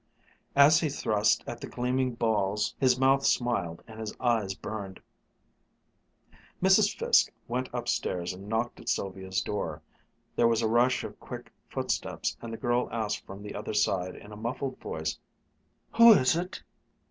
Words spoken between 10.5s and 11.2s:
a rush of